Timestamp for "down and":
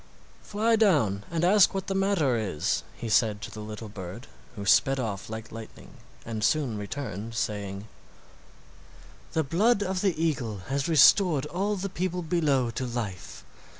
0.77-1.43